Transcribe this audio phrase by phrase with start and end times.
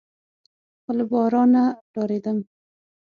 [0.81, 1.63] خو له بارانه
[1.93, 2.37] ډارېدم.